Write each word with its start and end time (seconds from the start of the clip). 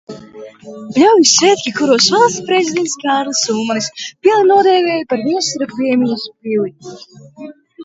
Pļaujas 0.93 1.33
svētki, 1.39 1.73
kuros 1.79 2.07
Valsts 2.13 2.45
prezidents 2.47 2.97
Kārlis 3.05 3.43
Ulmanis 3.57 3.91
pili 4.25 4.41
nodēvēja 4.53 5.07
par 5.15 5.25
Viestura 5.29 5.71
piemiņas 5.77 6.27
pili. 6.43 7.57